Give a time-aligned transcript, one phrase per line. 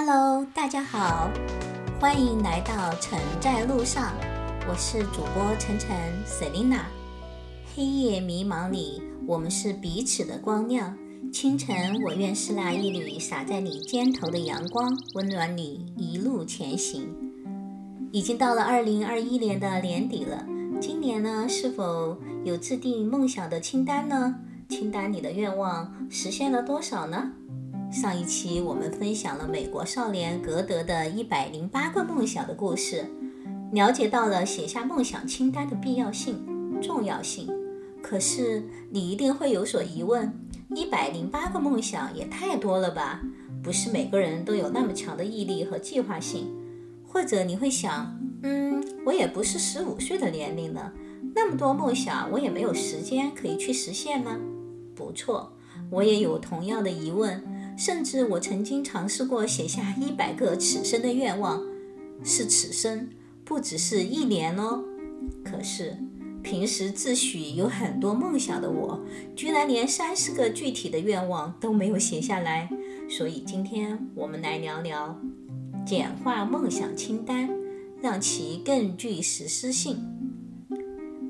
[0.00, 1.28] Hello，大家好，
[2.00, 4.12] 欢迎来到城在路上，
[4.68, 5.90] 我是主播晨晨
[6.24, 6.82] Selina。
[7.74, 10.96] 黑夜迷茫里，我们是彼此的光亮。
[11.32, 17.08] 清晨，我愿是那一缕洒在你肩头的阳光，温暖你一路前行。
[18.12, 20.46] 已经到了二零二一年的年底了，
[20.80, 24.36] 今年呢，是否有制定梦想的清单呢？
[24.68, 27.32] 清单里的愿望实现了多少呢？
[27.90, 33.06] 上一期我们分享了美国少年格德的一百零八个梦想的故事，
[33.72, 36.44] 了解到了写下梦想清单的必要性、
[36.82, 37.48] 重要性。
[38.02, 40.30] 可是你一定会有所疑问：
[40.74, 43.22] 一百零八个梦想也太多了吧？
[43.62, 46.54] 不是每个人都有那么强的毅力和计划性。
[47.06, 50.92] 或者你会想：嗯，我也不是十五岁的年龄了，
[51.34, 54.38] 那么多梦想，我也没有时间可以去实现呢？
[54.94, 55.54] 不错，
[55.90, 57.42] 我也有同样的疑问。
[57.78, 61.64] 甚至我曾经尝试过写下一百个此生的愿望，
[62.24, 63.08] 是此生，
[63.44, 64.82] 不只是一年哦。
[65.44, 65.96] 可是
[66.42, 69.00] 平时自诩有很多梦想的我，
[69.36, 72.68] 居然连三十个具体的愿望都没有写下来。
[73.08, 75.16] 所以今天我们来聊聊
[75.86, 77.48] 简化梦想清单，
[78.02, 80.04] 让其更具实施性。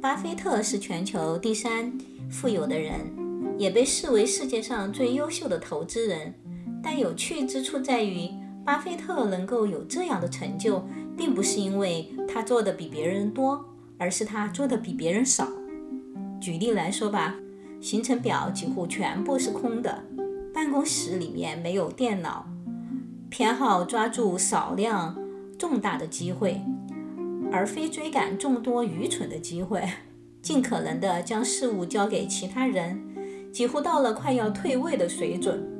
[0.00, 1.92] 巴菲特是全球第三
[2.30, 3.28] 富有的人。
[3.58, 6.32] 也被视为世界上最优秀的投资人，
[6.90, 8.30] 但有趣之处在于，
[8.64, 10.82] 巴菲特能够有这样的成就，
[11.18, 13.62] 并不是因为他做的比别人多，
[13.98, 15.46] 而是他做的比别人少。
[16.40, 17.34] 举例来说吧，
[17.78, 20.02] 行程表几乎全部是空的，
[20.54, 22.46] 办公室里面没有电脑，
[23.28, 25.14] 偏好抓住少量
[25.58, 26.58] 重大的机会，
[27.52, 29.86] 而非追赶众多愚蠢的机会，
[30.40, 32.98] 尽可能的将事物交给其他人。
[33.52, 35.77] 几乎到了快要退位的水准。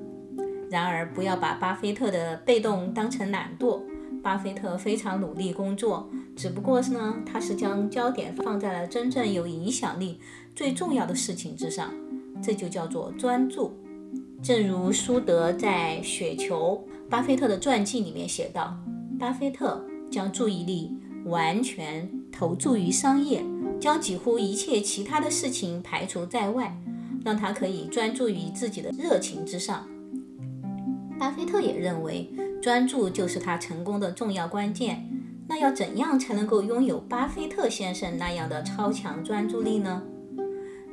[0.70, 3.80] 然而，不要把巴菲特的被动当成懒惰。
[4.22, 10.20] 巴菲特非常努力工作，只不过是呢，他是将焦点放在了真正有影响力、
[10.54, 11.92] 最重要的事情之上。
[12.42, 13.72] 这就叫做专注。
[14.42, 18.76] 正如舒德在《雪球》巴菲特的传记里面写道
[19.18, 23.42] ：“巴菲特将注意力完全投注于商业，
[23.80, 26.76] 将几乎一切其他的事情排除在外。”
[27.24, 29.86] 让他可以专注于自己的热情之上。
[31.18, 32.30] 巴菲特也认为，
[32.62, 35.08] 专注就是他成功的重要关键。
[35.48, 40.02] 那要怎样才能够拥有巴菲特先生那样的超强专注力呢？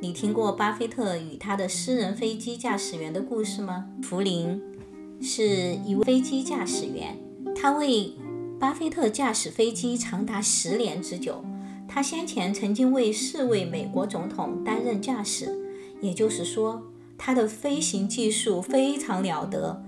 [0.00, 3.86] 你听过巴菲特与他的私人飞机驾驶员的故事吗？
[4.02, 4.60] 福林
[5.20, 7.16] 是一位飞机驾驶员，
[7.54, 8.14] 他为
[8.58, 11.44] 巴菲特驾驶飞机长达十年之久。
[11.86, 15.56] 他先前曾经为四位美国总统担任驾驶。
[16.02, 16.82] 也就是说，
[17.16, 19.82] 他的飞行技术非常了得。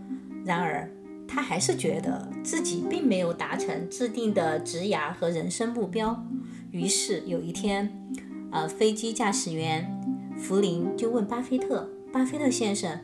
[0.48, 0.88] 然而，
[1.26, 6.24] 他还是觉得自己并没有达成制定的职涯和人生目标。
[6.70, 7.92] 于是有一天，
[8.50, 9.86] 呃，飞机驾驶员
[10.38, 13.00] 福林就问巴菲特：“巴菲特先生，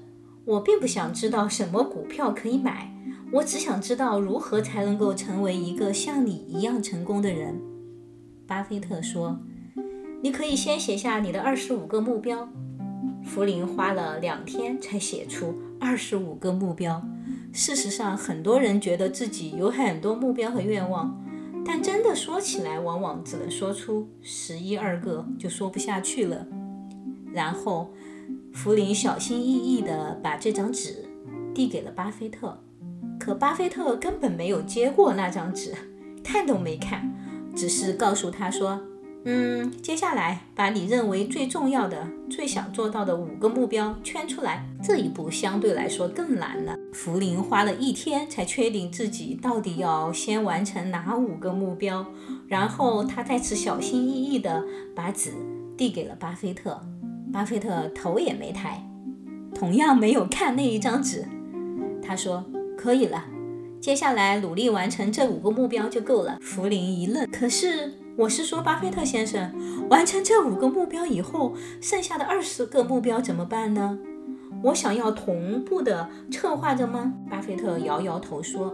[0.47, 2.91] 我并不想知道什么股票可以买，
[3.31, 7.61] 我只想知道如何才能够成为一个像你一样成功的人。”
[8.49, 9.39] 巴菲特说
[10.25, 12.49] ：“你可以先写下你的二十五个目标。”
[13.23, 17.07] 福林花了两天才写出二十五个目标。
[17.57, 21.25] 事实上，很多人觉得自己有很多目标和愿望，
[21.65, 26.45] 但真的说起来，往往只能说出十一二个，就说不下去了。
[27.33, 27.93] 然后，
[28.53, 31.09] 福林小心翼翼地把这张纸
[31.55, 32.61] 递给了巴菲特，
[33.21, 35.73] 可巴菲特根本没有接过那张纸，
[36.25, 37.15] 看都没看，
[37.55, 38.83] 只是告诉他说。
[39.27, 44.67] 嗯，接下来把你认为最重要的、最想做到的五个目标圈出来。
[44.83, 46.77] 这一步相对来说更难了。
[46.93, 52.05] 福林花了一天才确定自己到底要先完成哪五个目标，
[52.47, 54.63] 然后他再次小心翼翼地
[54.95, 55.33] 把纸
[55.75, 56.79] 递给了巴菲特。
[57.33, 58.87] 巴菲特头也没抬，
[59.55, 61.25] 同样没有看那一张纸。
[62.03, 62.45] 他说
[62.77, 63.25] ：“可以了，
[63.81, 68.04] 接下来努力完成这五个目标就够了。”福林一愣，可是。
[68.17, 69.53] 我是说，巴菲特先生，
[69.91, 73.99] 完成这五个目标以后，剩下的二十个目标怎么办呢？
[74.63, 77.13] 我想要同步的策划着吗？
[77.29, 78.73] 巴菲特摇摇头说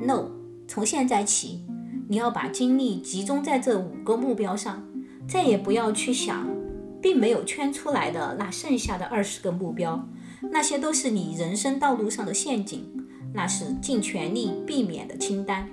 [0.00, 0.30] ：“No，
[0.66, 1.60] 从现在起，
[2.08, 4.82] 你要把精力集中在这五个目标上，
[5.28, 6.48] 再也不要去想
[7.02, 10.08] 并没有圈出来的那剩下的二十个目标，
[10.50, 12.90] 那些都是你人生道路上的陷阱，
[13.34, 15.68] 那是尽全力避免的清单。”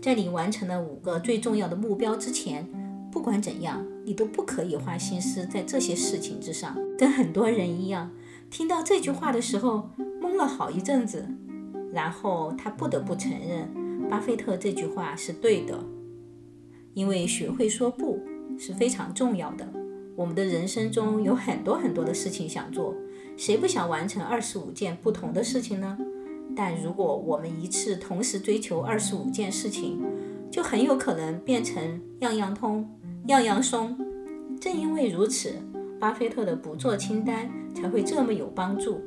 [0.00, 2.66] 在你完成了五个最重要的目标之前，
[3.10, 6.76] 不管怎样，你都不可以花心思在这些事情之上。
[6.98, 8.10] 跟很多人一样，
[8.50, 9.90] 听到这句话的时候
[10.20, 11.26] 懵了好一阵子，
[11.92, 15.84] 然后他不得不承认，巴菲特这句话是对的，
[16.94, 18.20] 因为学会说不
[18.58, 19.66] 是非常重要的。
[20.14, 22.94] 我们的人生中有很多很多的事情想做，
[23.36, 25.98] 谁不想完成二十五件不同的事情呢？
[26.54, 30.02] 但如果我们一次同时追求二十五件事情，
[30.50, 32.88] 就很有可能变成样样通，
[33.26, 33.96] 样样松。
[34.60, 35.54] 正因为如此，
[35.98, 39.00] 巴菲特的不做清单才会这么有帮助。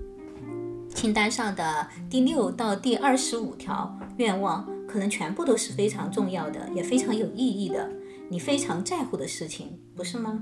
[0.93, 7.89] 清单上的第六到第二十五条愿望，可能全部都是非常重要的，也非常有意义的，
[8.27, 10.39] 你非常在乎的事情，不是吗？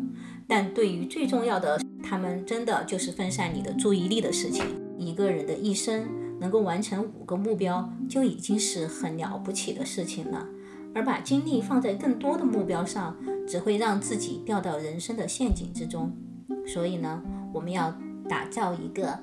[0.48, 4.66] 但对于最重要的，他们真的就是分散你的注意力的事情。
[4.98, 6.08] 一个人的一生
[6.40, 10.48] 能够完成五个目标，就已经是很了不起的事情了。
[10.94, 13.16] 而把精力放在更多的目标上，
[13.48, 16.12] 只会让自己掉到人生的陷阱之中。
[16.66, 17.22] 所以呢，
[17.54, 17.96] 我们要
[18.28, 19.18] 打造一个。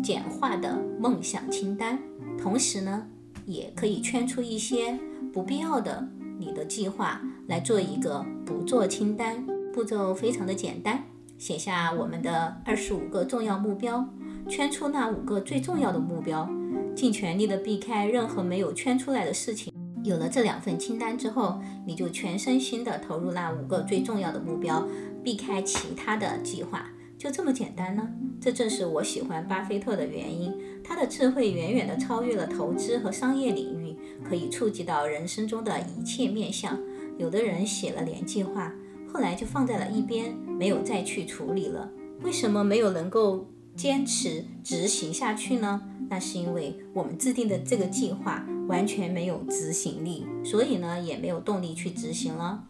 [0.00, 1.98] 简化的梦想清单，
[2.40, 3.04] 同时呢，
[3.46, 4.96] 也可以圈出一些
[5.32, 6.08] 不必要的
[6.38, 9.44] 你的计划来做一个不做清单。
[9.72, 11.02] 步骤非常的简单，
[11.36, 14.08] 写下我们的二十五个重要目标，
[14.48, 16.48] 圈出那五个最重要的目标，
[16.96, 19.72] 尽全力的避开任何没有圈出来的事情。
[20.02, 24.88] 有了这两份清单之后，你就全身心的投入那五个最重要的目标，
[25.22, 26.88] 避开其他的计划。
[27.18, 28.08] 就这么简单呢？
[28.40, 30.54] 这正是我喜欢巴菲特的原因。
[30.82, 33.94] 他的智慧远远地超越了投资和商业领域，
[34.26, 36.78] 可以触及到人生中的一切面向。
[37.18, 38.72] 有的人写了年计划，
[39.12, 41.90] 后来就放在了一边，没有再去处理了。
[42.22, 43.46] 为什么没有能够
[43.78, 45.80] 坚持执行下去呢？
[46.10, 52.64] 那是因为我们制定的这个计划完全没有执行力，所以呢，也没有动力去执行了。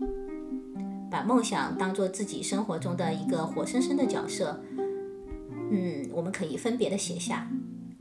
[1.11, 4.63] 把梦想当做自己生活中的一个活生生的角色，
[5.71, 7.51] 嗯，我们可以分别的写下：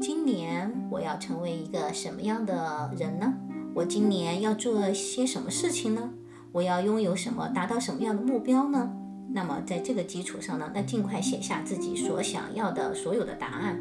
[0.02, 3.34] 今年我要成为一个什么样的人呢？
[3.74, 6.12] 我今年要做些什么事情呢？
[6.52, 8.97] 我要拥有什么，达到什么样的目标呢？
[9.38, 13.80] 那么在这个基础上呢，那尽快写下自己所想要的所有的答案，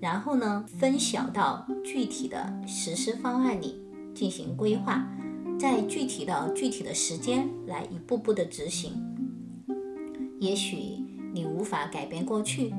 [0.00, 3.80] 然后呢，分小到具体的实施方案里
[4.12, 5.06] 进行规划。
[5.60, 9.00] 在具体的具体的时间来一步步的执行。
[10.40, 10.76] 也许
[11.32, 12.74] 你无法改变过去，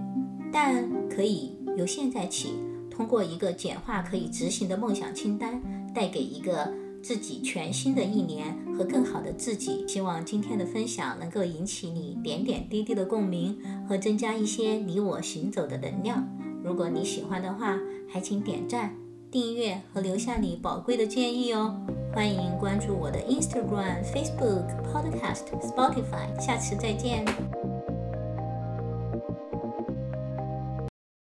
[0.51, 2.59] 但可以由现在起，
[2.91, 5.61] 通过一个简化可以执行的梦想清单，
[5.93, 9.87] 带给一个自己全新的一年和更好的自己。
[9.87, 13.57] 希望今天的分享能够引起你点点滴滴的共鸣，
[13.87, 16.27] 和增加一些你我行走的能量。
[16.63, 17.77] 如果你喜欢的话，
[18.09, 18.95] 还请点赞、
[19.31, 21.79] 订阅和留下你宝贵的建议哦。
[22.13, 27.23] 欢迎关注我的 Instagram、Facebook、Podcast、Spotify，下次再见。